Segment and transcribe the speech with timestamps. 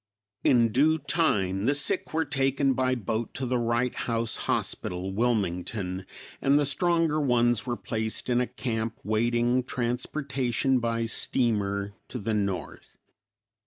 [0.43, 6.07] In due time, the sick were taken by boat to the Wright House Hospital, Wilmington,
[6.41, 12.33] and the stronger ones were placed in a camp waiting transportation by steamer to the
[12.33, 12.97] north.